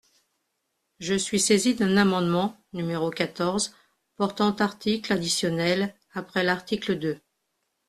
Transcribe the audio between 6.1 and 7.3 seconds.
après l’article deux.